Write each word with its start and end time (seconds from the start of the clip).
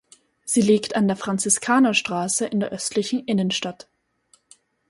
Sie 0.45 0.61
liegt 0.63 0.95
an 0.95 1.07
der 1.07 1.15
Franziskanerstraße 1.15 2.47
in 2.47 2.59
der 2.59 2.71
östlichen 2.71 3.23
Innenstadt. 3.27 3.87